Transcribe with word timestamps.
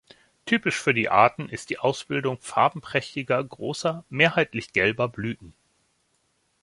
Typisch 0.47 0.81
für 0.81 0.95
die 0.95 1.09
Arten 1.09 1.47
ist 1.47 1.69
die 1.69 1.77
Ausbildung 1.77 2.39
farbenprächtiger, 2.39 3.43
großer, 3.43 4.03
mehrheitlich 4.09 4.73
gelber 4.73 5.07
Blüten. 5.07 5.53